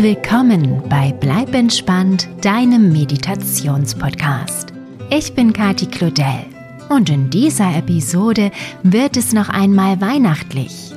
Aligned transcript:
willkommen 0.00 0.80
bei 0.88 1.12
Bleib 1.18 1.52
entspannt, 1.56 2.28
deinem 2.40 2.92
Meditationspodcast. 2.92 4.72
Ich 5.10 5.34
bin 5.34 5.52
Kati 5.52 5.86
Claudel 5.86 6.44
und 6.88 7.10
in 7.10 7.30
dieser 7.30 7.74
Episode 7.76 8.52
wird 8.84 9.16
es 9.16 9.32
noch 9.32 9.48
einmal 9.48 10.00
weihnachtlich. 10.00 10.92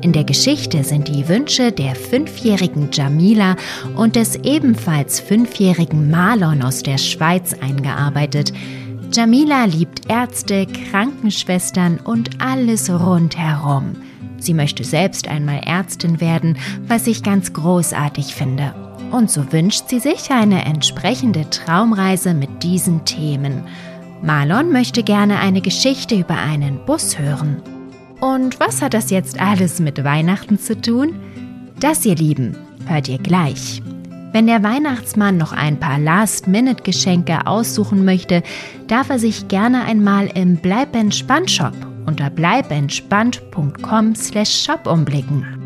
In 0.00 0.12
der 0.12 0.24
Geschichte 0.24 0.82
sind 0.82 1.06
die 1.06 1.28
Wünsche 1.28 1.70
der 1.70 1.94
fünfjährigen 1.94 2.88
Jamila 2.92 3.54
und 3.94 4.16
des 4.16 4.34
ebenfalls 4.34 5.20
fünfjährigen 5.20 6.10
Marlon 6.10 6.62
aus 6.62 6.82
der 6.82 6.98
Schweiz 6.98 7.54
eingearbeitet. 7.54 8.52
Jamila 9.12 9.66
liebt 9.66 10.10
Ärzte, 10.10 10.66
Krankenschwestern 10.66 11.98
und 11.98 12.42
alles 12.42 12.90
rundherum. 12.90 13.94
Sie 14.40 14.54
möchte 14.54 14.84
selbst 14.84 15.28
einmal 15.28 15.60
Ärztin 15.64 16.20
werden, 16.20 16.58
was 16.88 17.06
ich 17.06 17.22
ganz 17.22 17.52
großartig 17.52 18.34
finde. 18.34 18.74
Und 19.12 19.30
so 19.30 19.52
wünscht 19.52 19.88
sie 19.88 20.00
sich 20.00 20.30
eine 20.30 20.64
entsprechende 20.64 21.48
Traumreise 21.50 22.34
mit 22.34 22.62
diesen 22.62 23.04
Themen. 23.04 23.64
Marlon 24.22 24.72
möchte 24.72 25.02
gerne 25.02 25.40
eine 25.40 25.60
Geschichte 25.60 26.14
über 26.14 26.36
einen 26.36 26.84
Bus 26.84 27.18
hören. 27.18 27.62
Und 28.20 28.60
was 28.60 28.82
hat 28.82 28.94
das 28.94 29.10
jetzt 29.10 29.40
alles 29.40 29.80
mit 29.80 30.04
Weihnachten 30.04 30.58
zu 30.58 30.80
tun? 30.80 31.14
Das, 31.80 32.04
ihr 32.04 32.16
Lieben, 32.16 32.56
hört 32.86 33.08
ihr 33.08 33.18
gleich. 33.18 33.82
Wenn 34.32 34.46
der 34.46 34.62
Weihnachtsmann 34.62 35.38
noch 35.38 35.52
ein 35.52 35.80
paar 35.80 35.98
Last-Minute-Geschenke 35.98 37.46
aussuchen 37.46 38.04
möchte, 38.04 38.42
darf 38.86 39.10
er 39.10 39.18
sich 39.18 39.48
gerne 39.48 39.84
einmal 39.84 40.28
im 40.34 40.56
Bleib 40.56 40.94
entspannt 40.94 41.50
Shop 41.50 41.89
unter 42.06 42.30
bleibentspannt.com/shop 42.30 44.86
umblicken. 44.86 45.60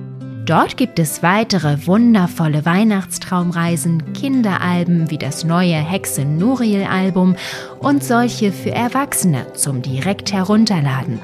Dort 0.46 0.76
gibt 0.76 0.98
es 0.98 1.22
weitere 1.22 1.86
wundervolle 1.86 2.66
Weihnachtstraumreisen, 2.66 4.12
Kinderalben 4.12 5.10
wie 5.10 5.16
das 5.16 5.42
neue 5.42 5.76
Hexe 5.76 6.26
Nuriel 6.26 6.84
Album 6.84 7.34
und 7.78 8.04
solche 8.04 8.52
für 8.52 8.72
Erwachsene 8.72 9.54
zum 9.54 9.80
direkt 9.80 10.34
herunterladen. 10.34 11.18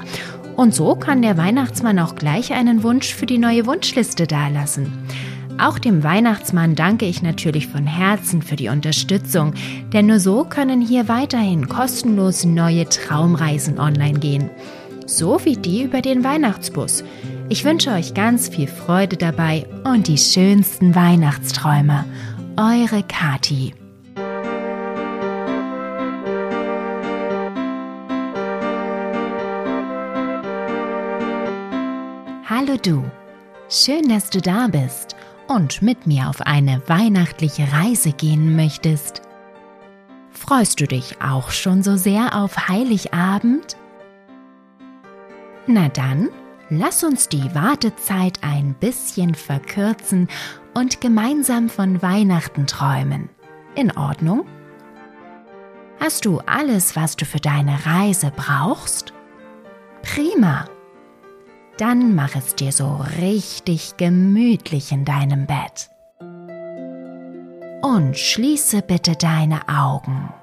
Und 0.57 0.75
so 0.75 0.95
kann 0.95 1.21
der 1.21 1.37
Weihnachtsmann 1.37 1.99
auch 1.99 2.15
gleich 2.15 2.55
einen 2.55 2.83
Wunsch 2.83 3.15
für 3.15 3.27
die 3.27 3.37
neue 3.37 3.67
Wunschliste 3.67 4.27
dalassen. 4.27 4.91
Auch 5.59 5.79
dem 5.79 6.03
Weihnachtsmann 6.03 6.75
danke 6.75 7.05
ich 7.05 7.21
natürlich 7.21 7.67
von 7.67 7.87
Herzen 7.87 8.41
für 8.41 8.57
die 8.57 8.71
Unterstützung, 8.71 9.53
denn 9.93 10.07
nur 10.07 10.19
so 10.19 10.45
können 10.45 10.81
hier 10.81 11.09
weiterhin 11.09 11.69
kostenlos 11.69 12.47
neue 12.47 12.89
Traumreisen 12.89 13.79
online 13.79 14.19
gehen. 14.19 14.49
So 15.11 15.45
wie 15.45 15.57
die 15.57 15.83
über 15.83 16.03
den 16.03 16.23
Weihnachtsbus. 16.23 17.03
Ich 17.49 17.65
wünsche 17.65 17.91
euch 17.91 18.15
ganz 18.15 18.49
viel 18.49 18.69
Freude 18.69 19.17
dabei 19.17 19.67
und 19.83 20.07
die 20.07 20.17
schönsten 20.17 20.95
Weihnachtsträume. 20.95 22.05
Eure 22.57 23.03
Kati. 23.03 23.75
Hallo 32.49 32.77
du, 32.81 33.03
schön, 33.69 34.09
dass 34.09 34.31
du 34.31 34.41
da 34.41 34.69
bist 34.69 35.17
und 35.49 35.83
mit 35.83 36.07
mir 36.07 36.29
auf 36.29 36.41
eine 36.43 36.83
weihnachtliche 36.87 37.67
Reise 37.73 38.13
gehen 38.13 38.55
möchtest. 38.55 39.23
Freust 40.31 40.81
du 40.81 40.87
dich 40.87 41.21
auch 41.21 41.51
schon 41.51 41.83
so 41.83 41.97
sehr 41.97 42.37
auf 42.37 42.69
Heiligabend? 42.69 43.80
Na 45.73 45.89
dann, 45.89 46.31
lass 46.69 47.05
uns 47.05 47.29
die 47.29 47.55
Wartezeit 47.55 48.41
ein 48.43 48.75
bisschen 48.75 49.37
verkürzen 49.37 50.27
und 50.75 51.01
gemeinsam 51.01 51.69
von 51.69 52.03
Weihnachten 52.03 52.67
träumen. 52.67 53.29
In 53.77 53.97
Ordnung? 53.97 54.45
Hast 56.01 56.25
du 56.25 56.41
alles, 56.41 56.97
was 56.97 57.15
du 57.15 57.25
für 57.25 57.39
deine 57.39 57.87
Reise 57.87 58.33
brauchst? 58.35 59.13
Prima! 60.03 60.65
Dann 61.79 62.17
mach 62.17 62.35
es 62.35 62.57
dir 62.57 62.73
so 62.73 63.05
richtig 63.21 63.97
gemütlich 63.97 64.91
in 64.91 65.05
deinem 65.05 65.47
Bett. 65.47 65.89
Und 67.81 68.19
schließe 68.19 68.83
bitte 68.83 69.15
deine 69.15 69.69
Augen. 69.69 70.35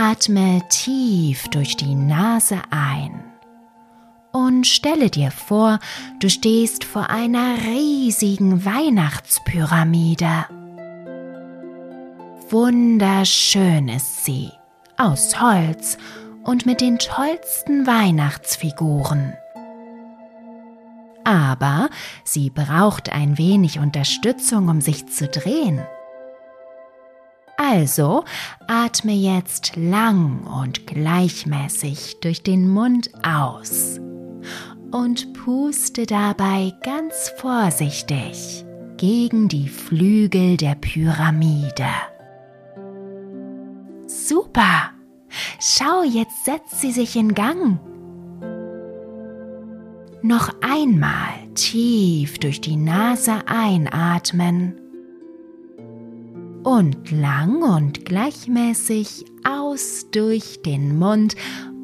Atme 0.00 0.62
tief 0.68 1.48
durch 1.48 1.76
die 1.76 1.96
Nase 1.96 2.60
ein 2.70 3.20
und 4.30 4.64
stelle 4.64 5.10
dir 5.10 5.32
vor, 5.32 5.80
du 6.20 6.30
stehst 6.30 6.84
vor 6.84 7.10
einer 7.10 7.56
riesigen 7.66 8.64
Weihnachtspyramide. 8.64 10.46
Wunderschön 12.48 13.88
ist 13.88 14.24
sie, 14.24 14.52
aus 14.96 15.40
Holz 15.40 15.98
und 16.44 16.64
mit 16.64 16.80
den 16.80 17.00
tollsten 17.00 17.84
Weihnachtsfiguren. 17.88 19.34
Aber 21.24 21.90
sie 22.22 22.50
braucht 22.50 23.10
ein 23.10 23.36
wenig 23.36 23.80
Unterstützung, 23.80 24.68
um 24.68 24.80
sich 24.80 25.08
zu 25.08 25.26
drehen. 25.26 25.84
Also 27.60 28.24
atme 28.68 29.12
jetzt 29.12 29.74
lang 29.74 30.46
und 30.46 30.86
gleichmäßig 30.86 32.20
durch 32.20 32.44
den 32.44 32.68
Mund 32.68 33.10
aus 33.24 33.98
und 34.92 35.32
puste 35.34 36.06
dabei 36.06 36.72
ganz 36.84 37.32
vorsichtig 37.36 38.64
gegen 38.96 39.48
die 39.48 39.68
Flügel 39.68 40.56
der 40.56 40.76
Pyramide. 40.76 41.90
Super! 44.06 44.92
Schau, 45.60 46.04
jetzt 46.04 46.44
setzt 46.44 46.80
sie 46.80 46.92
sich 46.92 47.16
in 47.16 47.34
Gang. 47.34 47.80
Noch 50.22 50.54
einmal 50.62 51.34
tief 51.56 52.38
durch 52.38 52.60
die 52.60 52.76
Nase 52.76 53.42
einatmen 53.46 54.87
und 56.68 57.10
lang 57.10 57.62
und 57.62 58.04
gleichmäßig 58.04 59.24
aus 59.42 60.04
durch 60.10 60.60
den 60.60 60.98
Mund 60.98 61.34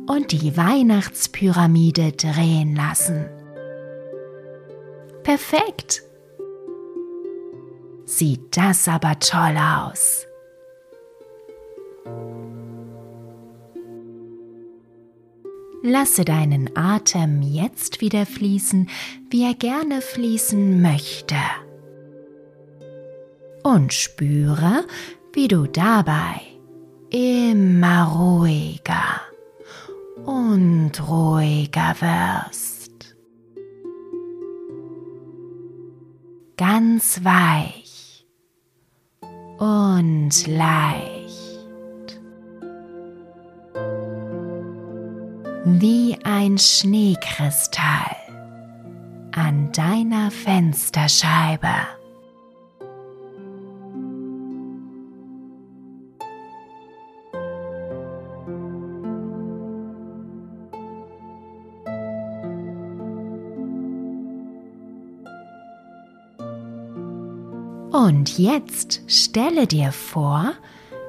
und 0.06 0.30
die 0.30 0.58
Weihnachtspyramide 0.58 2.12
drehen 2.12 2.76
lassen. 2.76 3.24
Perfekt! 5.22 6.02
Sieht 8.04 8.58
das 8.58 8.86
aber 8.86 9.18
toll 9.20 9.56
aus. 9.56 10.26
Lasse 15.82 16.26
deinen 16.26 16.76
Atem 16.76 17.40
jetzt 17.40 18.02
wieder 18.02 18.26
fließen, 18.26 18.90
wie 19.30 19.44
er 19.44 19.54
gerne 19.54 20.02
fließen 20.02 20.82
möchte 20.82 21.36
und 23.64 23.92
spüre, 23.92 24.84
wie 25.32 25.48
du 25.48 25.66
dabei 25.66 26.40
immer 27.10 28.04
ruhiger 28.04 29.20
und 30.24 30.92
ruhiger 31.08 31.94
wirst. 32.00 33.16
Ganz 36.56 37.24
weich 37.24 38.26
und 39.58 40.46
leicht. 40.46 42.20
Wie 45.64 46.18
ein 46.24 46.58
Schneekristall 46.58 48.16
an 49.32 49.72
deiner 49.72 50.30
Fensterscheibe. 50.30 52.03
Und 68.04 68.38
jetzt 68.38 69.00
stelle 69.06 69.66
dir 69.66 69.90
vor, 69.90 70.52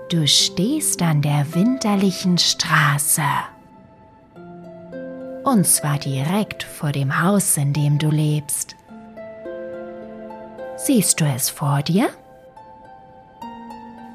du 0.07 0.25
stehst 0.29 1.01
an 1.01 1.21
der 1.21 1.53
winterlichen 1.53 2.37
Straße. 2.37 3.21
Und 5.43 5.67
zwar 5.67 5.97
direkt 5.97 6.63
vor 6.63 6.93
dem 6.93 7.21
Haus, 7.21 7.57
in 7.57 7.73
dem 7.73 7.97
du 7.97 8.09
lebst. 8.09 8.77
Siehst 10.77 11.19
du 11.19 11.25
es 11.25 11.49
vor 11.49 11.81
dir? 11.81 12.07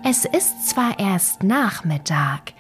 Es 0.03 0.25
ist 0.25 0.71
zwar 0.71 0.99
erst 0.99 1.43
Nachmittag, 1.43 2.55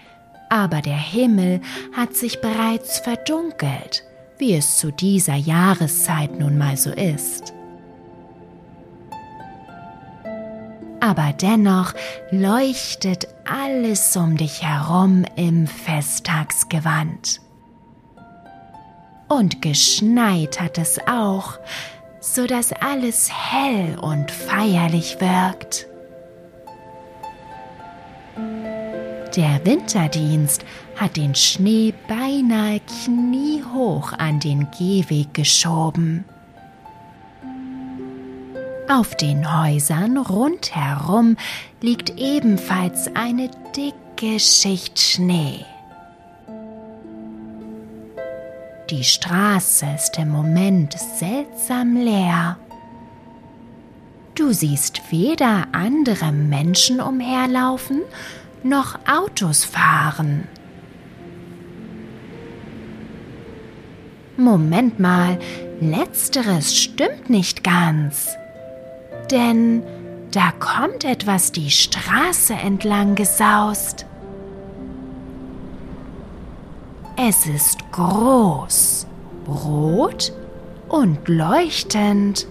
aber 0.50 0.82
der 0.82 0.98
Himmel 0.98 1.62
hat 1.96 2.12
sich 2.14 2.42
bereits 2.42 2.98
verdunkelt, 2.98 4.04
wie 4.36 4.52
es 4.52 4.76
zu 4.76 4.92
dieser 4.92 5.36
Jahreszeit 5.36 6.38
nun 6.38 6.58
mal 6.58 6.76
so 6.76 6.90
ist. 6.90 7.54
Aber 11.10 11.32
dennoch 11.32 11.92
leuchtet 12.30 13.26
alles 13.44 14.16
um 14.16 14.36
dich 14.36 14.62
herum 14.62 15.24
im 15.34 15.66
Festtagsgewand. 15.66 17.40
Und 19.28 19.60
geschneit 19.60 20.60
hat 20.60 20.78
es 20.78 21.00
auch, 21.08 21.58
so 22.20 22.46
dass 22.46 22.72
alles 22.72 23.28
hell 23.28 23.98
und 23.98 24.30
feierlich 24.30 25.20
wirkt. 25.20 25.88
Der 29.34 29.60
Winterdienst 29.64 30.64
hat 30.94 31.16
den 31.16 31.34
Schnee 31.34 31.92
beinahe 32.06 32.80
kniehoch 33.04 34.12
an 34.12 34.38
den 34.38 34.68
Gehweg 34.78 35.34
geschoben. 35.34 36.24
Auf 38.90 39.14
den 39.14 39.62
Häusern 39.62 40.16
rundherum 40.16 41.36
liegt 41.80 42.18
ebenfalls 42.18 43.08
eine 43.14 43.48
dicke 43.76 44.40
Schicht 44.40 44.98
Schnee. 44.98 45.64
Die 48.90 49.04
Straße 49.04 49.86
ist 49.94 50.18
im 50.18 50.30
Moment 50.30 50.98
seltsam 50.98 51.94
leer. 51.94 52.58
Du 54.34 54.52
siehst 54.52 55.00
weder 55.12 55.68
andere 55.70 56.32
Menschen 56.32 57.00
umherlaufen, 57.00 58.00
noch 58.64 58.98
Autos 59.08 59.64
fahren. 59.64 60.48
Moment 64.36 64.98
mal, 64.98 65.38
letzteres 65.80 66.76
stimmt 66.76 67.30
nicht 67.30 67.62
ganz 67.62 68.30
denn 69.30 69.82
da 70.30 70.52
kommt 70.52 71.04
etwas 71.04 71.52
die 71.52 71.70
Straße 71.70 72.54
entlang 72.54 73.14
gesaust. 73.14 74.06
Es 77.16 77.46
ist 77.46 77.78
groß, 77.92 79.06
rot 79.46 80.32
und 80.88 81.28
leuchtend. 81.28 82.46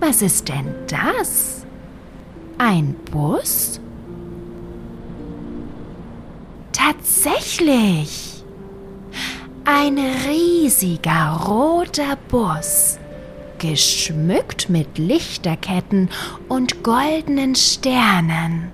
Was 0.00 0.22
ist 0.22 0.48
denn 0.48 0.74
das? 0.88 1.66
Ein 2.58 2.94
Bus? 3.10 3.80
Tatsächlich! 6.72 8.44
Ein 9.64 9.98
riesiger 10.28 11.40
roter 11.46 12.16
Bus 12.28 12.98
geschmückt 13.70 14.68
mit 14.68 14.98
Lichterketten 14.98 16.08
und 16.48 16.82
goldenen 16.82 17.54
Sternen. 17.54 18.70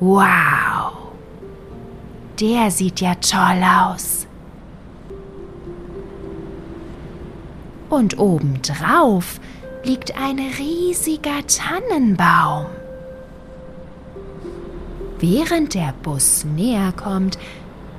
Wow! 0.00 0.92
Der 2.40 2.70
sieht 2.70 3.00
ja 3.00 3.14
toll 3.16 3.62
aus. 3.64 4.26
Und 7.88 8.18
obendrauf 8.18 9.40
liegt 9.84 10.18
ein 10.18 10.38
riesiger 10.58 11.46
Tannenbaum. 11.46 12.66
Während 15.18 15.74
der 15.74 15.94
Bus 16.02 16.44
näher 16.44 16.92
kommt, 16.92 17.38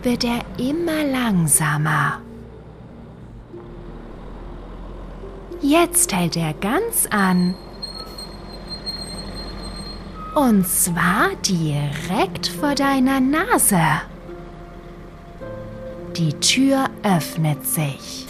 wird 0.03 0.23
er 0.23 0.41
immer 0.59 1.03
langsamer. 1.03 2.21
Jetzt 5.62 6.13
hält 6.13 6.38
er 6.38 6.54
ganz 6.54 7.07
an. 7.09 7.56
Und 10.36 10.68
zwar 10.68 11.31
direkt 11.48 12.48
vor 12.48 12.75
deiner 12.75 13.19
Nase. 13.19 13.81
Die 16.15 16.33
Tür 16.33 16.89
öffnet 17.04 17.65
sich. 17.65 18.27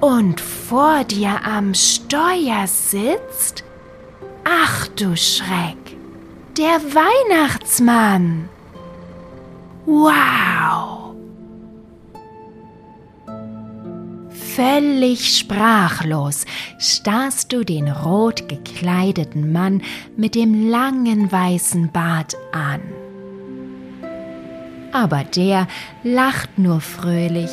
Und 0.00 0.40
vor 0.40 1.04
dir 1.04 1.40
am 1.44 1.74
Steuer 1.74 2.66
sitzt, 2.66 3.64
ach 4.44 4.88
du 4.88 5.16
Schreck, 5.16 5.96
der 6.58 6.80
Weihnachtsmann. 6.94 8.48
Wow! 9.86 10.51
Völlig 14.56 15.38
sprachlos 15.38 16.44
starrst 16.78 17.52
du 17.52 17.64
den 17.64 17.90
rot 17.90 18.50
gekleideten 18.50 19.50
Mann 19.50 19.80
mit 20.14 20.34
dem 20.34 20.68
langen 20.68 21.32
weißen 21.32 21.90
Bart 21.90 22.34
an. 22.52 22.82
Aber 24.92 25.24
der 25.24 25.68
lacht 26.02 26.58
nur 26.58 26.82
fröhlich 26.82 27.50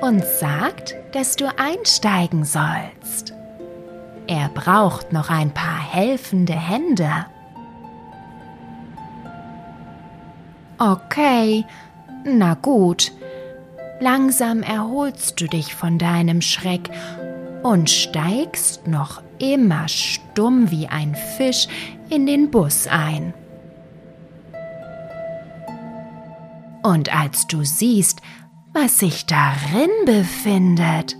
und 0.00 0.24
sagt, 0.24 0.94
dass 1.12 1.36
du 1.36 1.52
einsteigen 1.58 2.44
sollst. 2.46 3.34
Er 4.26 4.48
braucht 4.48 5.12
noch 5.12 5.28
ein 5.28 5.52
paar 5.52 5.80
helfende 5.80 6.54
Hände. 6.54 7.26
Okay, 10.78 11.66
na 12.24 12.54
gut, 12.54 13.12
Langsam 14.00 14.62
erholst 14.62 15.40
du 15.40 15.46
dich 15.46 15.74
von 15.74 15.98
deinem 15.98 16.42
Schreck 16.42 16.90
und 17.62 17.90
steigst 17.90 18.86
noch 18.86 19.22
immer 19.38 19.88
stumm 19.88 20.70
wie 20.70 20.86
ein 20.86 21.14
Fisch 21.36 21.66
in 22.10 22.26
den 22.26 22.50
Bus 22.50 22.86
ein. 22.86 23.32
Und 26.82 27.12
als 27.12 27.46
du 27.46 27.64
siehst, 27.64 28.20
was 28.72 28.98
sich 28.98 29.26
darin 29.26 29.90
befindet, 30.04 31.16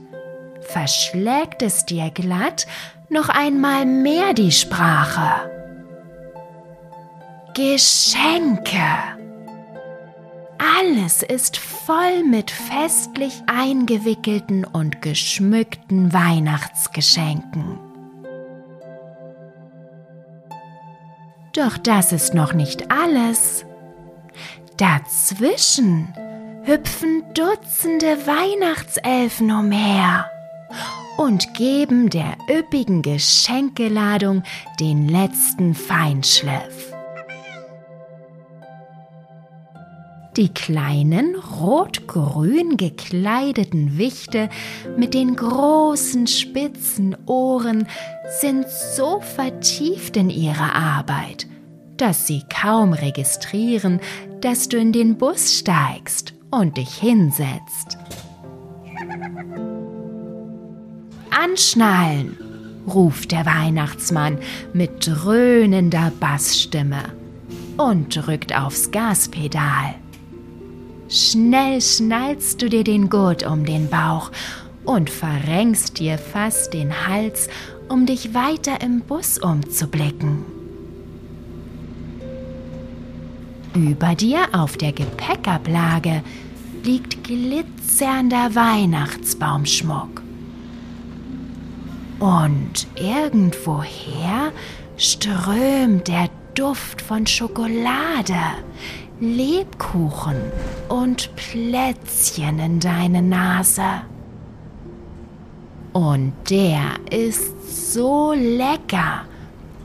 verschlägt 0.60 1.62
es 1.62 1.86
dir 1.86 2.10
glatt 2.10 2.66
noch 3.08 3.28
einmal 3.28 3.86
mehr 3.86 4.34
die 4.34 4.52
Sprache. 4.52 5.50
Geschenke. 7.54 9.15
Alles 10.78 11.22
ist 11.22 11.56
voll 11.56 12.22
mit 12.24 12.50
festlich 12.50 13.42
eingewickelten 13.46 14.64
und 14.64 15.00
geschmückten 15.00 16.12
Weihnachtsgeschenken. 16.12 17.78
Doch 21.54 21.78
das 21.78 22.12
ist 22.12 22.34
noch 22.34 22.52
nicht 22.52 22.90
alles. 22.90 23.64
Dazwischen 24.76 26.12
hüpfen 26.64 27.22
Dutzende 27.32 28.26
Weihnachtselfen 28.26 29.50
umher 29.50 30.30
und 31.16 31.54
geben 31.54 32.10
der 32.10 32.36
üppigen 32.50 33.00
Geschenkeladung 33.00 34.42
den 34.78 35.08
letzten 35.08 35.74
Feinschliff. 35.74 36.95
Die 40.36 40.50
kleinen 40.50 41.34
rot-grün 41.34 42.76
gekleideten 42.76 43.96
Wichte 43.96 44.50
mit 44.98 45.14
den 45.14 45.34
großen 45.34 46.26
spitzen 46.26 47.16
Ohren 47.24 47.86
sind 48.40 48.66
so 48.68 49.20
vertieft 49.20 50.18
in 50.18 50.28
ihre 50.28 50.74
Arbeit, 50.74 51.46
dass 51.96 52.26
sie 52.26 52.42
kaum 52.54 52.92
registrieren, 52.92 53.98
dass 54.42 54.68
du 54.68 54.76
in 54.76 54.92
den 54.92 55.16
Bus 55.16 55.58
steigst 55.58 56.34
und 56.50 56.76
dich 56.76 56.94
hinsetzt. 56.96 57.96
Anschnallen, 61.30 62.36
ruft 62.86 63.32
der 63.32 63.46
Weihnachtsmann 63.46 64.38
mit 64.74 65.06
dröhnender 65.06 66.12
Bassstimme 66.20 67.04
und 67.78 68.14
drückt 68.14 68.54
aufs 68.54 68.90
Gaspedal. 68.90 69.94
Schnell 71.08 71.80
schnallst 71.80 72.60
du 72.60 72.68
dir 72.68 72.82
den 72.82 73.08
Gurt 73.08 73.46
um 73.46 73.64
den 73.64 73.88
Bauch 73.88 74.32
und 74.84 75.08
verrenkst 75.08 75.98
dir 75.98 76.18
fast 76.18 76.74
den 76.74 77.06
Hals, 77.06 77.48
um 77.88 78.06
dich 78.06 78.34
weiter 78.34 78.80
im 78.80 79.00
Bus 79.00 79.38
umzublicken. 79.38 80.44
Über 83.74 84.14
dir 84.14 84.48
auf 84.52 84.76
der 84.76 84.92
Gepäckablage 84.92 86.22
liegt 86.82 87.22
glitzernder 87.22 88.54
Weihnachtsbaumschmuck. 88.54 90.22
Und 92.18 92.86
irgendwoher 92.96 94.52
strömt 94.96 96.08
der 96.08 96.30
Duft 96.54 97.02
von 97.02 97.26
Schokolade, 97.26 98.40
Lebkuchen 99.20 100.36
und 100.88 101.34
Plätzchen 101.36 102.58
in 102.58 102.80
deine 102.80 103.22
Nase. 103.22 104.02
Und 105.92 106.32
der 106.50 106.82
ist 107.10 107.92
so 107.94 108.32
lecker 108.32 109.24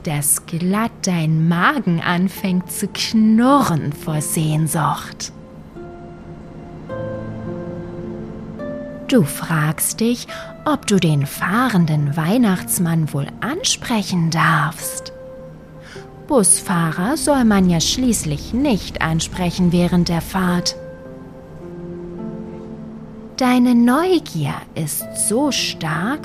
dass 0.02 0.46
glatt 0.46 0.92
dein 1.02 1.48
Magen 1.48 2.00
anfängt 2.00 2.70
zu 2.70 2.88
knurren 2.88 3.92
vor 3.92 4.20
Sehnsucht. 4.20 5.32
Du 9.08 9.24
fragst 9.24 10.00
dich, 10.00 10.26
ob 10.64 10.86
du 10.86 10.98
den 10.98 11.26
fahrenden 11.26 12.16
Weihnachtsmann 12.16 13.12
wohl 13.12 13.26
ansprechen 13.40 14.30
darfst. 14.30 15.12
Busfahrer 16.32 17.18
soll 17.18 17.44
man 17.44 17.68
ja 17.68 17.78
schließlich 17.78 18.54
nicht 18.54 19.02
ansprechen 19.02 19.70
während 19.70 20.08
der 20.08 20.22
Fahrt. 20.22 20.76
Deine 23.36 23.74
Neugier 23.74 24.54
ist 24.74 25.04
so 25.28 25.52
stark, 25.52 26.20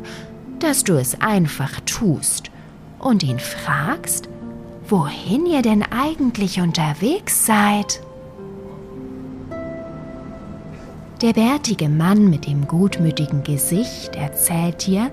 dass 0.59 0.85
du 0.85 0.93
es 0.93 1.19
einfach 1.19 1.81
tust 1.81 2.51
und 2.99 3.21
ihn 3.21 3.39
fragst, 3.39 4.29
wohin 4.87 5.45
ihr 5.45 5.61
denn 5.61 5.83
eigentlich 5.83 6.61
unterwegs 6.61 7.45
seid. 7.45 8.01
Der 11.21 11.33
bärtige 11.33 11.89
Mann 11.89 12.29
mit 12.29 12.47
dem 12.47 12.65
gutmütigen 12.65 13.43
Gesicht 13.43 14.15
erzählt 14.15 14.87
dir, 14.87 15.11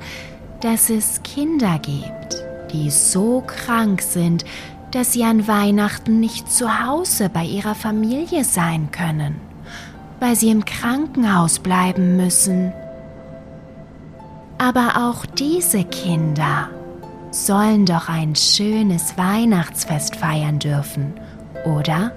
dass 0.60 0.88
es 0.88 1.20
Kinder 1.24 1.80
gibt, 1.80 2.44
die 2.72 2.90
so 2.90 3.42
krank 3.44 4.02
sind, 4.02 4.44
dass 4.94 5.12
sie 5.12 5.24
an 5.24 5.48
Weihnachten 5.48 6.20
nicht 6.20 6.52
zu 6.52 6.86
Hause 6.86 7.28
bei 7.28 7.44
ihrer 7.44 7.74
Familie 7.74 8.44
sein 8.44 8.92
können, 8.92 9.40
weil 10.20 10.36
sie 10.36 10.50
im 10.50 10.64
Krankenhaus 10.64 11.58
bleiben 11.58 12.16
müssen. 12.16 12.72
Aber 14.56 15.08
auch 15.08 15.26
diese 15.26 15.82
Kinder 15.82 16.68
sollen 17.32 17.86
doch 17.86 18.08
ein 18.08 18.36
schönes 18.36 19.18
Weihnachtsfest 19.18 20.14
feiern 20.14 20.60
dürfen, 20.60 21.14
oder? 21.64 22.12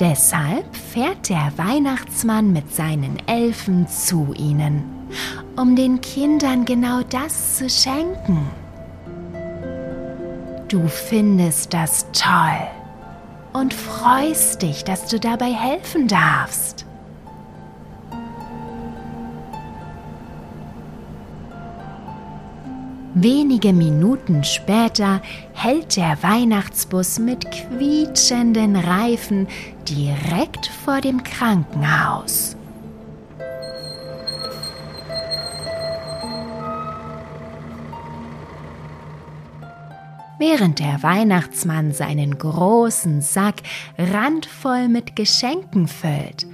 Deshalb 0.00 0.74
fährt 0.74 1.28
der 1.28 1.52
Weihnachtsmann 1.56 2.54
mit 2.54 2.74
seinen 2.74 3.18
Elfen 3.26 3.88
zu 3.88 4.32
ihnen, 4.34 4.84
um 5.56 5.76
den 5.76 6.00
Kindern 6.00 6.64
genau 6.64 7.02
das 7.02 7.58
zu 7.58 7.68
schenken. 7.68 8.48
Du 10.68 10.88
findest 10.88 11.72
das 11.72 12.06
toll 12.10 12.66
und 13.52 13.72
freust 13.72 14.62
dich, 14.62 14.82
dass 14.82 15.06
du 15.06 15.20
dabei 15.20 15.52
helfen 15.52 16.08
darfst. 16.08 16.84
Wenige 23.14 23.72
Minuten 23.72 24.42
später 24.42 25.22
hält 25.54 25.96
der 25.96 26.22
Weihnachtsbus 26.22 27.20
mit 27.20 27.46
quietschenden 27.50 28.74
Reifen 28.74 29.46
direkt 29.88 30.66
vor 30.84 31.00
dem 31.00 31.22
Krankenhaus. 31.22 32.55
Während 40.48 40.78
der 40.78 41.02
Weihnachtsmann 41.02 41.92
seinen 41.92 42.38
großen 42.38 43.20
Sack 43.20 43.62
randvoll 43.98 44.86
mit 44.86 45.16
Geschenken 45.16 45.88
füllt, 45.88 46.46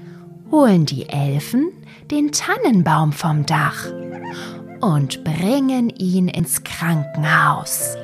holen 0.51 0.87
die 0.87 1.11
Elfen 1.11 1.69
den 2.11 2.33
Tannenbaum 2.33 3.13
vom 3.13 3.45
Dach 3.45 3.85
und 4.81 5.23
bringen 5.25 5.91
ihn 5.91 6.29
ins 6.29 6.65
Krankenhaus. 6.65 7.99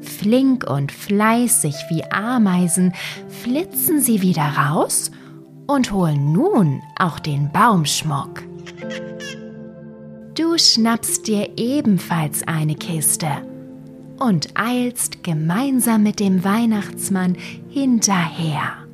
Flink 0.00 0.68
und 0.68 0.90
fleißig 0.90 1.76
wie 1.88 2.02
Ameisen 2.10 2.94
flitzen 3.28 4.00
sie 4.00 4.20
wieder 4.20 4.42
raus 4.42 5.12
und 5.68 5.92
holen 5.92 6.32
nun 6.32 6.82
auch 6.98 7.20
den 7.20 7.52
Baumschmuck. 7.52 8.42
Du 10.34 10.58
schnappst 10.58 11.28
dir 11.28 11.50
ebenfalls 11.56 12.42
eine 12.48 12.74
Kiste 12.74 13.28
und 14.18 14.48
eilst 14.54 15.22
gemeinsam 15.22 16.02
mit 16.02 16.20
dem 16.20 16.44
Weihnachtsmann 16.44 17.36
hinterher. 17.68 18.88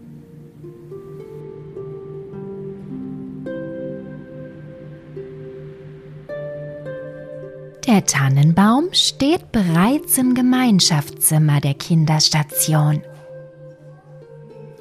Der 7.86 8.06
Tannenbaum 8.06 8.88
steht 8.92 9.52
bereits 9.52 10.16
im 10.16 10.34
Gemeinschaftszimmer 10.34 11.60
der 11.60 11.74
Kinderstation. 11.74 13.02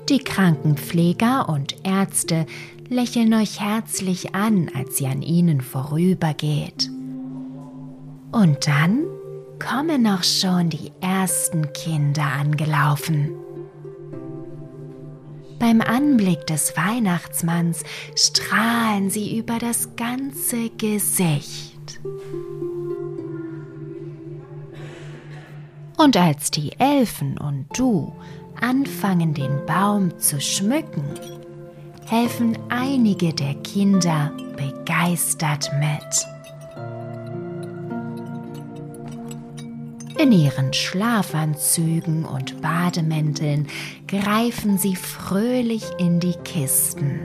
Die 0.09 0.19
Krankenpfleger 0.19 1.49
und 1.49 1.75
Ärzte 1.83 2.45
lächeln 2.87 3.33
euch 3.33 3.59
herzlich 3.59 4.35
an, 4.35 4.69
als 4.73 4.97
sie 4.97 5.07
an 5.07 5.21
ihnen 5.21 5.59
vorübergeht. 5.59 6.89
Und 8.31 8.67
dann 8.67 9.05
kommen 9.59 10.07
auch 10.07 10.23
schon 10.23 10.69
die 10.69 10.91
ersten 11.01 11.71
Kinder 11.73 12.23
angelaufen. 12.23 13.31
Beim 15.59 15.81
Anblick 15.81 16.45
des 16.47 16.75
Weihnachtsmanns 16.75 17.83
strahlen 18.15 19.09
sie 19.09 19.37
über 19.37 19.59
das 19.59 19.95
ganze 19.95 20.69
Gesicht. 20.71 22.01
Und 25.97 26.17
als 26.17 26.51
die 26.51 26.77
Elfen 26.79 27.37
und 27.37 27.67
du 27.77 28.13
anfangen, 28.59 29.33
den 29.33 29.65
Baum 29.65 30.19
zu 30.19 30.41
schmücken, 30.41 31.05
helfen 32.07 32.57
einige 32.69 33.33
der 33.33 33.55
Kinder 33.55 34.33
begeistert 34.57 35.71
mit. 35.79 36.32
In 40.17 40.31
ihren 40.31 40.73
Schlafanzügen 40.73 42.23
und 42.23 42.61
Bademänteln 42.61 43.67
greifen 44.07 44.77
sie 44.77 44.95
fröhlich 44.95 45.83
in 45.97 46.19
die 46.19 46.35
Kisten 46.43 47.19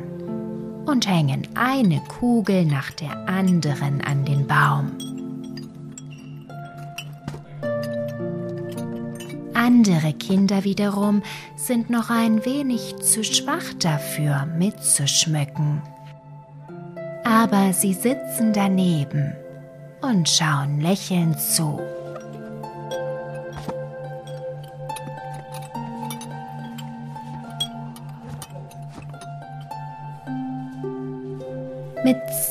und 0.87 1.07
hängen 1.07 1.47
eine 1.55 2.01
Kugel 2.09 2.65
nach 2.65 2.91
der 2.93 3.29
anderen 3.29 4.01
an 4.01 4.25
den 4.25 4.47
Baum. 4.47 4.93
Andere 9.53 10.15
Kinder 10.15 10.65
wiederum 10.65 11.23
sind 11.57 11.91
noch 11.91 12.09
ein 12.09 12.47
wenig 12.47 12.97
zu 12.97 13.23
schwach 13.23 13.75
dafür, 13.79 14.47
mitzuschmücken. 14.57 15.83
Aber 17.25 17.75
sie 17.75 17.93
sitzen 17.93 18.55
daneben 18.55 19.35
und 20.01 20.27
schauen 20.27 20.81
lächelnd 20.81 21.39
zu. 21.39 21.79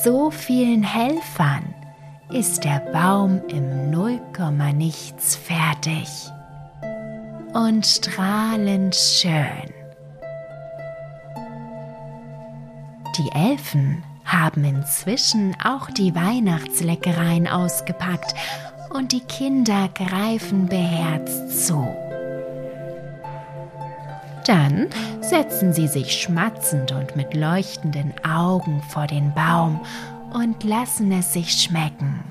So 0.02 0.30
vielen 0.30 0.82
Helfern 0.82 1.74
ist 2.30 2.64
der 2.64 2.80
Baum 2.92 3.40
im 3.48 3.90
Nullkommanichts 3.90 5.34
fertig 5.34 6.08
und 7.52 7.86
strahlend 7.86 8.94
schön. 8.94 9.72
Die 13.16 13.30
Elfen 13.32 14.04
haben 14.24 14.64
inzwischen 14.64 15.56
auch 15.64 15.90
die 15.90 16.14
Weihnachtsleckereien 16.14 17.48
ausgepackt 17.48 18.34
und 18.90 19.12
die 19.12 19.20
Kinder 19.22 19.88
greifen 19.94 20.66
beherzt 20.66 21.66
zu. 21.66 22.07
Dann 24.48 24.88
setzen 25.20 25.74
sie 25.74 25.88
sich 25.88 26.14
schmatzend 26.14 26.92
und 26.92 27.16
mit 27.16 27.34
leuchtenden 27.34 28.14
Augen 28.24 28.82
vor 28.88 29.06
den 29.06 29.34
Baum 29.34 29.78
und 30.32 30.64
lassen 30.64 31.12
es 31.12 31.34
sich 31.34 31.52
schmecken. 31.52 32.24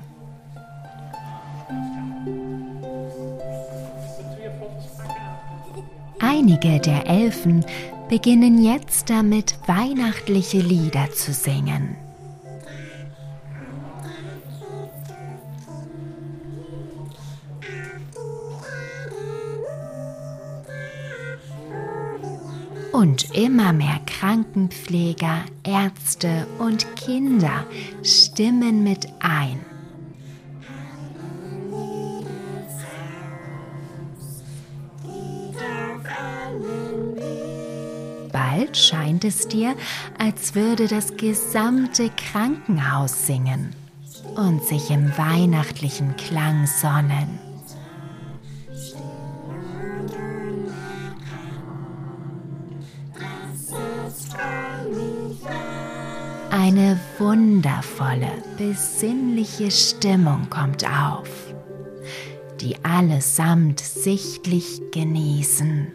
Einige 6.18 6.80
der 6.80 7.06
Elfen 7.06 7.64
beginnen 8.08 8.64
jetzt 8.64 9.10
damit, 9.10 9.54
weihnachtliche 9.68 10.58
Lieder 10.58 11.12
zu 11.12 11.32
singen. 11.32 12.07
und 22.98 23.32
immer 23.32 23.72
mehr 23.72 24.00
Krankenpfleger, 24.06 25.44
Ärzte 25.62 26.48
und 26.58 26.96
Kinder 26.96 27.64
stimmen 28.02 28.82
mit 28.82 29.06
ein. 29.20 29.60
Bald 38.32 38.76
scheint 38.76 39.24
es 39.24 39.46
dir, 39.46 39.76
als 40.18 40.56
würde 40.56 40.88
das 40.88 41.16
gesamte 41.16 42.10
Krankenhaus 42.10 43.28
singen 43.28 43.76
und 44.34 44.64
sich 44.64 44.90
im 44.90 45.16
weihnachtlichen 45.16 46.16
Klang 46.16 46.66
sonnen. 46.66 47.47
Eine 56.68 57.00
wundervolle, 57.16 58.30
besinnliche 58.58 59.70
Stimmung 59.70 60.50
kommt 60.50 60.84
auf, 60.84 61.30
die 62.60 62.76
allesamt 62.84 63.80
sichtlich 63.80 64.82
genießen. 64.92 65.90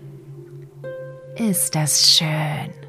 Ist 1.35 1.75
das 1.75 2.17
schön? 2.17 2.82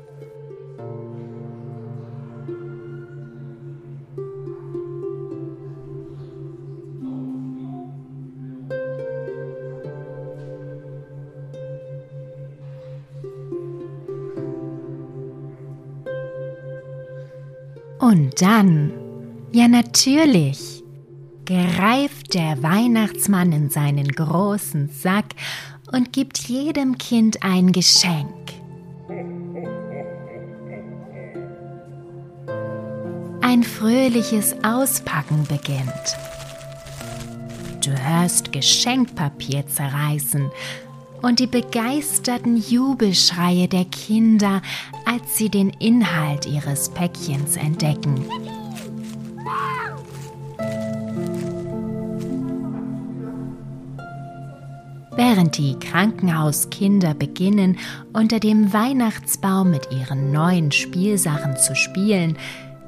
Dann, 18.37 18.93
ja 19.53 19.69
natürlich, 19.69 20.83
greift 21.45 22.35
der 22.35 22.63
Weihnachtsmann 22.63 23.53
in 23.53 23.71
seinen 23.71 24.09
großen 24.09 24.89
Sack 24.89 25.35
und 25.93 26.13
gibt 26.13 26.39
jedem 26.39 26.99
Kind 26.99 27.43
ein 27.43 27.71
Geschenk. 27.71 28.35
Ein 33.41 33.63
fröhliches 33.63 34.57
Auspacken 34.65 35.45
beginnt. 35.45 36.17
Du 37.85 37.91
hörst 37.91 38.53
Geschenkpapier 38.53 39.67
zerreißen 39.67 40.51
und 41.25 41.41
die 41.41 41.47
begeisterten 41.47 42.59
Jubelschreie 42.59 43.67
der 43.67 43.87
Kinder, 43.87 44.61
als 45.07 45.39
sie 45.39 45.49
den 45.49 45.71
Inhalt 45.71 46.45
ihres 46.45 46.91
Päckchens 46.91 47.57
entdecken. 47.57 48.23
Während 55.17 55.57
die 55.57 55.79
Krankenhauskinder 55.79 57.15
beginnen, 57.15 57.79
unter 58.13 58.39
dem 58.39 58.75
Weihnachtsbaum 58.75 59.71
mit 59.71 59.89
ihren 59.93 60.31
neuen 60.31 60.73
Spielsachen 60.73 61.57
zu 61.57 61.75
spielen, 61.75 62.37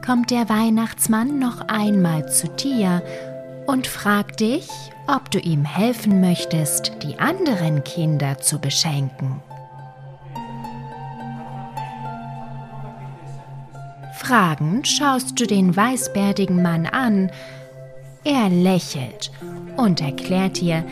kommt 0.05 0.31
der 0.31 0.49
Weihnachtsmann 0.51 1.39
noch 1.39 1.63
einmal 1.69 2.31
zu 2.31 2.49
dir 2.49 3.03
und 3.67 3.87
fragt 3.87 4.41
dich, 4.41 4.69
ob 5.07 5.31
du 5.31 5.39
ihm 5.39 5.65
helfen 5.65 6.21
möchtest, 6.21 6.93
die 7.03 7.19
anderen 7.19 7.85
Kinder 7.85 8.39
zu 8.39 8.59
beschenken. 8.59 9.41
Fragend 14.15 14.89
schaust 14.89 15.39
du 15.39 15.47
den 15.47 15.77
weißbärtigen 15.77 16.61
Mann 16.61 16.87
an. 16.87 17.31
Er 18.25 18.49
lächelt 18.49 19.31
und 19.77 20.01
erklärt 20.01 20.61
dir, 20.61 20.85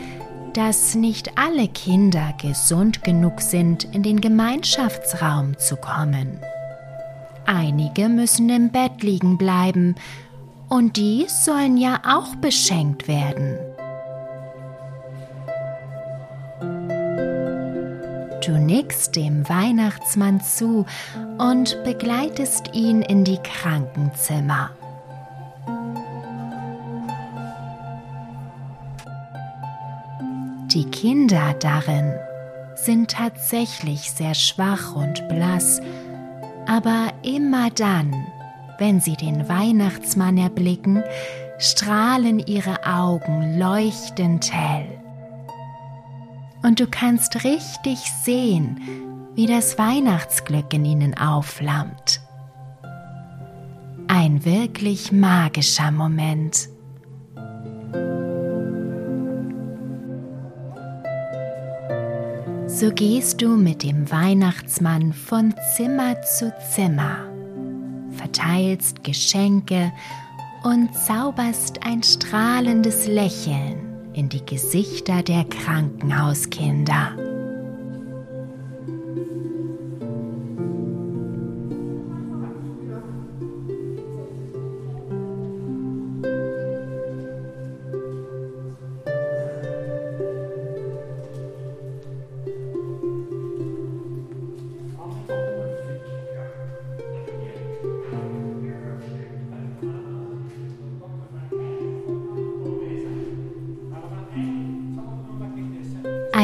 dass 0.53 0.95
nicht 0.95 1.37
alle 1.37 1.67
Kinder 1.67 2.33
gesund 2.41 3.03
genug 3.03 3.41
sind, 3.41 3.83
in 3.93 4.03
den 4.03 4.21
Gemeinschaftsraum 4.21 5.57
zu 5.57 5.75
kommen. 5.75 6.39
Einige 7.45 8.07
müssen 8.07 8.49
im 8.49 8.69
Bett 8.69 9.03
liegen 9.03 9.37
bleiben, 9.37 9.95
und 10.69 10.97
die 10.97 11.25
sollen 11.27 11.77
ja 11.77 12.01
auch 12.05 12.35
beschenkt 12.35 13.07
werden. 13.07 13.57
Du 18.45 18.51
nickst 18.51 19.15
dem 19.15 19.47
Weihnachtsmann 19.49 20.39
zu 20.39 20.85
und 21.39 21.83
begleitest 21.83 22.73
ihn 22.73 23.01
in 23.01 23.23
die 23.23 23.39
Krankenzimmer. 23.39 24.69
Die 30.67 30.85
Kinder 30.85 31.55
darin 31.59 32.13
sind 32.75 33.11
tatsächlich 33.11 34.11
sehr 34.11 34.35
schwach 34.35 34.95
und 34.95 35.27
blass, 35.27 35.81
aber 36.67 37.13
immer 37.23 37.69
dann, 37.71 38.24
wenn 38.77 38.99
sie 38.99 39.15
den 39.15 39.47
Weihnachtsmann 39.49 40.37
erblicken, 40.37 41.03
strahlen 41.59 42.39
ihre 42.39 42.85
Augen 42.85 43.57
leuchtend 43.57 44.51
hell 44.51 44.87
und 46.65 46.79
du 46.79 46.87
kannst 46.87 47.43
richtig 47.43 47.99
sehen, 48.23 48.81
wie 49.35 49.45
das 49.45 49.77
Weihnachtsglück 49.77 50.73
in 50.73 50.83
ihnen 50.83 51.15
aufflammt. 51.15 52.21
Ein 54.07 54.43
wirklich 54.45 55.11
magischer 55.11 55.91
Moment. 55.91 56.69
So 62.67 62.91
gehst 62.91 63.41
du 63.41 63.55
mit 63.55 63.83
dem 63.83 64.09
Weihnachtsmann 64.09 65.13
von 65.13 65.53
Zimmer 65.75 66.21
zu 66.23 66.53
Zimmer, 66.73 67.29
verteilst 68.15 69.03
Geschenke 69.03 69.91
und 70.63 70.89
zauberst 70.95 71.85
ein 71.85 72.01
strahlendes 72.01 73.07
Lächeln 73.07 74.13
in 74.13 74.29
die 74.29 74.45
Gesichter 74.45 75.21
der 75.21 75.43
Krankenhauskinder. 75.45 77.24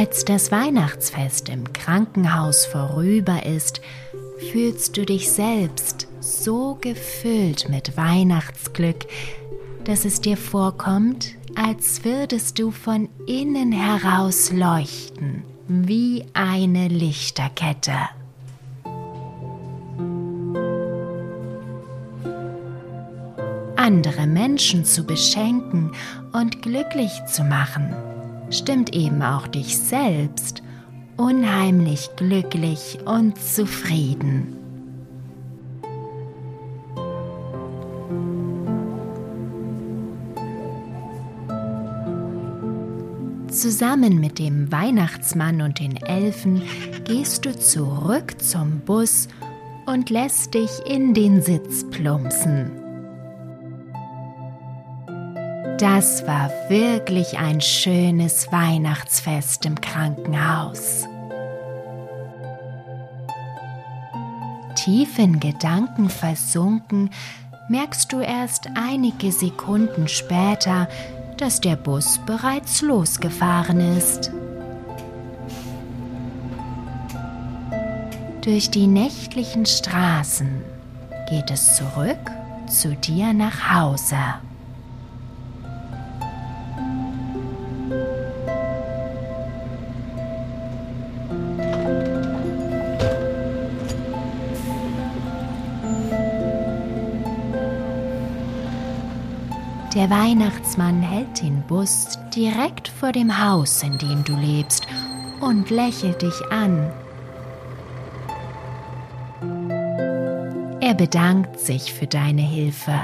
Als 0.01 0.25
das 0.25 0.51
Weihnachtsfest 0.51 1.47
im 1.47 1.73
Krankenhaus 1.73 2.65
vorüber 2.65 3.45
ist, 3.45 3.81
fühlst 4.51 4.97
du 4.97 5.05
dich 5.05 5.29
selbst 5.29 6.07
so 6.19 6.75
gefüllt 6.81 7.69
mit 7.69 7.95
Weihnachtsglück, 7.97 9.05
dass 9.83 10.03
es 10.03 10.19
dir 10.19 10.37
vorkommt, 10.37 11.35
als 11.53 12.03
würdest 12.03 12.57
du 12.57 12.71
von 12.71 13.09
innen 13.27 13.71
heraus 13.71 14.51
leuchten 14.51 15.43
wie 15.67 16.25
eine 16.33 16.87
Lichterkette. 16.87 17.93
Andere 23.75 24.25
Menschen 24.25 24.83
zu 24.83 25.03
beschenken 25.03 25.91
und 26.33 26.63
glücklich 26.63 27.11
zu 27.27 27.43
machen 27.43 27.93
stimmt 28.51 28.95
eben 28.95 29.21
auch 29.21 29.47
dich 29.47 29.77
selbst 29.77 30.61
unheimlich 31.17 32.09
glücklich 32.15 32.99
und 33.05 33.39
zufrieden. 33.39 34.57
Zusammen 43.49 44.19
mit 44.19 44.39
dem 44.39 44.71
Weihnachtsmann 44.71 45.61
und 45.61 45.79
den 45.79 45.97
Elfen 45.97 46.63
gehst 47.03 47.45
du 47.45 47.55
zurück 47.55 48.41
zum 48.41 48.79
Bus 48.79 49.27
und 49.85 50.09
lässt 50.09 50.53
dich 50.53 50.71
in 50.87 51.13
den 51.13 51.41
Sitz 51.41 51.83
plumpsen. 51.91 52.80
Das 55.81 56.27
war 56.27 56.51
wirklich 56.69 57.39
ein 57.39 57.59
schönes 57.59 58.51
Weihnachtsfest 58.51 59.65
im 59.65 59.81
Krankenhaus. 59.81 61.05
Tief 64.75 65.17
in 65.17 65.39
Gedanken 65.39 66.11
versunken, 66.11 67.09
merkst 67.67 68.13
du 68.13 68.19
erst 68.19 68.69
einige 68.75 69.31
Sekunden 69.31 70.07
später, 70.07 70.87
dass 71.37 71.61
der 71.61 71.77
Bus 71.77 72.19
bereits 72.27 72.83
losgefahren 72.83 73.79
ist. 73.97 74.31
Durch 78.41 78.69
die 78.69 78.85
nächtlichen 78.85 79.65
Straßen 79.65 80.61
geht 81.27 81.49
es 81.49 81.75
zurück 81.75 82.29
zu 82.67 82.95
dir 82.97 83.33
nach 83.33 83.73
Hause. 83.73 84.17
Der 99.95 100.09
Weihnachtsmann 100.09 101.01
hält 101.01 101.41
den 101.41 101.61
Bus 101.67 102.17
direkt 102.33 102.87
vor 102.87 103.11
dem 103.11 103.43
Haus, 103.43 103.83
in 103.83 103.97
dem 103.97 104.23
du 104.23 104.33
lebst, 104.37 104.87
und 105.41 105.69
lächelt 105.69 106.21
dich 106.21 106.41
an. 106.49 106.89
Er 110.79 110.93
bedankt 110.93 111.59
sich 111.59 111.93
für 111.93 112.07
deine 112.07 112.41
Hilfe 112.41 113.01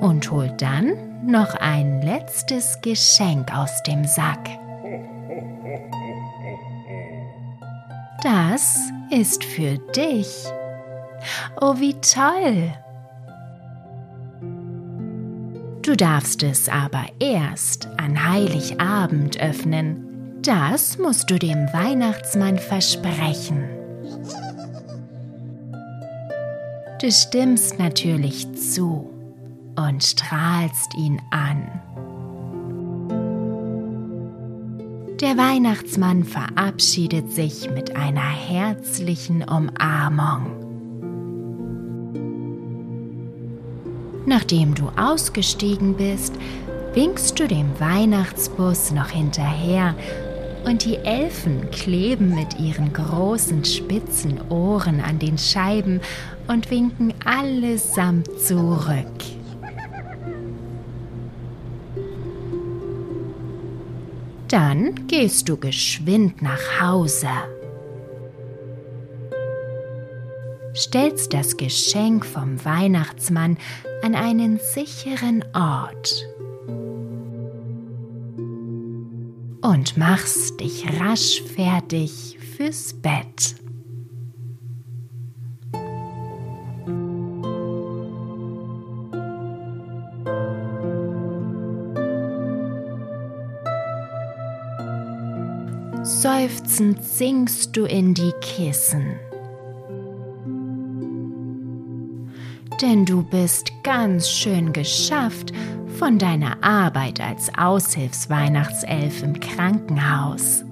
und 0.00 0.30
holt 0.30 0.62
dann 0.62 0.92
noch 1.26 1.54
ein 1.54 2.00
letztes 2.00 2.80
Geschenk 2.80 3.52
aus 3.52 3.82
dem 3.82 4.04
Sack. 4.04 4.48
Das 8.22 8.78
ist 9.10 9.42
für 9.42 9.78
dich. 9.78 10.44
Oh, 11.60 11.74
wie 11.78 11.94
toll! 11.94 12.72
Du 15.86 15.96
darfst 15.96 16.42
es 16.42 16.68
aber 16.68 17.04
erst 17.20 17.86
an 17.96 18.28
Heiligabend 18.28 19.38
öffnen. 19.38 20.42
Das 20.42 20.98
musst 20.98 21.30
du 21.30 21.38
dem 21.38 21.72
Weihnachtsmann 21.72 22.58
versprechen. 22.58 23.68
Du 27.00 27.12
stimmst 27.12 27.78
natürlich 27.78 28.52
zu 28.56 29.08
und 29.76 30.02
strahlst 30.02 30.92
ihn 30.98 31.22
an. 31.30 31.70
Der 35.20 35.36
Weihnachtsmann 35.36 36.24
verabschiedet 36.24 37.30
sich 37.30 37.70
mit 37.70 37.94
einer 37.94 38.28
herzlichen 38.28 39.44
Umarmung. 39.44 40.65
Nachdem 44.26 44.74
du 44.74 44.88
ausgestiegen 44.96 45.94
bist, 45.94 46.34
winkst 46.94 47.38
du 47.38 47.46
dem 47.46 47.78
Weihnachtsbus 47.78 48.90
noch 48.90 49.10
hinterher 49.10 49.94
und 50.64 50.84
die 50.84 50.96
Elfen 50.96 51.70
kleben 51.70 52.34
mit 52.34 52.58
ihren 52.58 52.92
großen 52.92 53.64
spitzen 53.64 54.40
Ohren 54.50 55.00
an 55.00 55.20
den 55.20 55.38
Scheiben 55.38 56.00
und 56.48 56.72
winken 56.72 57.14
allesamt 57.24 58.28
zurück. 58.40 59.06
Dann 64.48 65.06
gehst 65.06 65.48
du 65.48 65.56
geschwind 65.56 66.42
nach 66.42 66.80
Hause. 66.80 67.28
stellst 70.76 71.32
das 71.32 71.56
Geschenk 71.56 72.24
vom 72.24 72.62
Weihnachtsmann 72.64 73.56
an 74.02 74.14
einen 74.14 74.58
sicheren 74.58 75.44
Ort 75.54 76.26
und 79.62 79.96
machst 79.96 80.60
dich 80.60 80.86
rasch 81.00 81.42
fertig 81.42 82.38
fürs 82.56 82.94
Bett. 82.94 83.56
Seufzend 96.02 97.02
sinkst 97.02 97.76
du 97.76 97.84
in 97.84 98.14
die 98.14 98.32
Kissen. 98.40 99.18
Denn 102.82 103.04
du 103.04 103.22
bist 103.22 103.72
ganz 103.82 104.28
schön 104.28 104.72
geschafft 104.72 105.52
von 105.98 106.18
deiner 106.18 106.62
Arbeit 106.62 107.20
als 107.20 107.50
Aushilfsweihnachtself 107.56 109.22
im 109.22 109.38
Krankenhaus. 109.40 110.64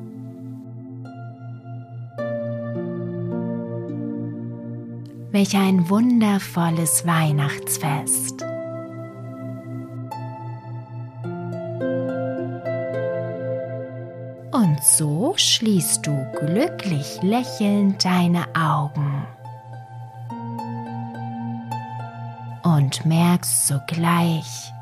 Welch 5.31 5.57
ein 5.57 5.89
wundervolles 5.89 7.07
Weihnachtsfest. 7.07 8.45
Und 14.53 14.83
so 14.83 15.35
schließt 15.37 16.07
du 16.07 16.27
glücklich 16.39 17.19
lächelnd 17.23 18.05
deine 18.05 18.45
Augen. 18.55 19.27
Und 22.95 23.07
merkst 23.07 23.67
sogleich, 23.67 24.73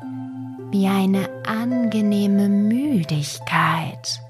wie 0.71 0.87
eine 0.87 1.29
angenehme 1.47 2.49
Müdigkeit 2.49 4.21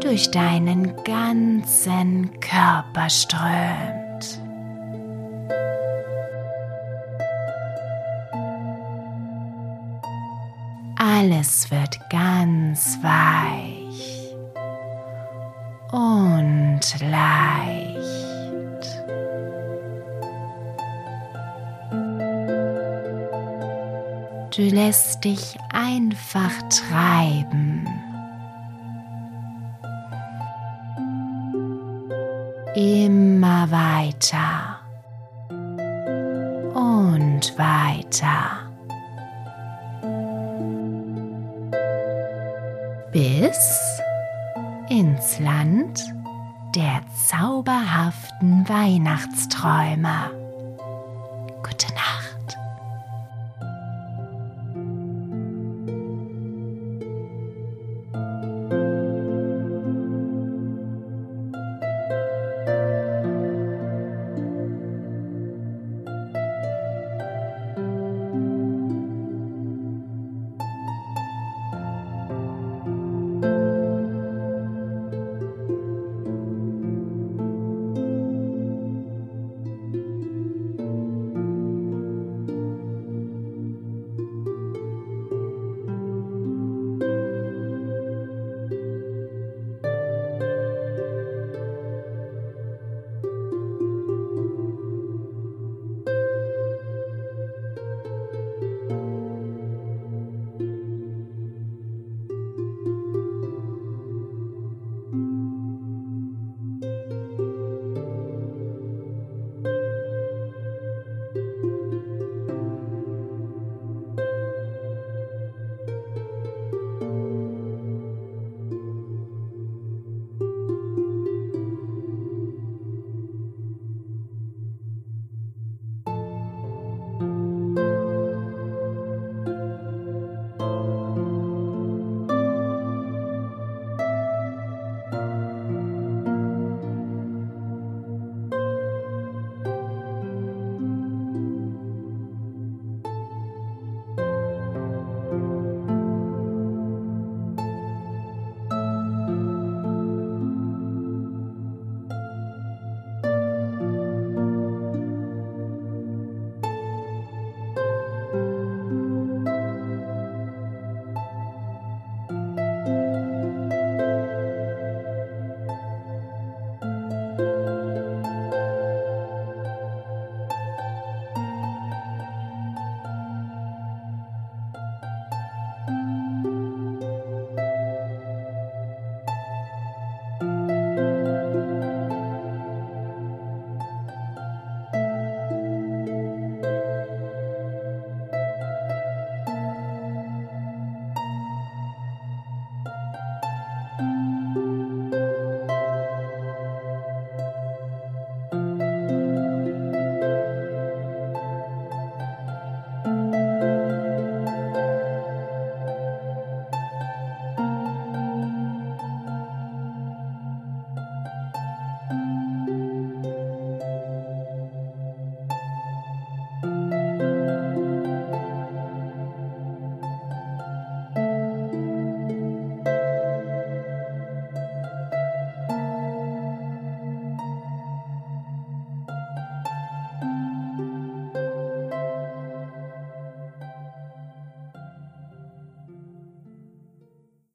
durch 0.00 0.30
deinen 0.30 0.94
ganzen 1.04 2.38
Körper 2.40 3.08
strömt. 3.08 4.40
Alles 10.98 11.70
wird 11.70 11.98
ganz 12.10 12.98
weich 13.02 14.34
und 15.92 16.80
leicht. 17.00 17.85
Du 24.56 24.62
lässt 24.62 25.22
dich 25.22 25.58
einfach 25.70 26.50
treiben. 26.70 27.86
Immer 32.74 33.70
weiter 33.70 34.78
und 36.72 37.52
weiter. 37.58 38.70
Bis 43.12 44.00
ins 44.88 45.38
Land 45.38 46.14
der 46.74 47.02
zauberhaften 47.28 48.66
Weihnachtsträume. 48.66 50.45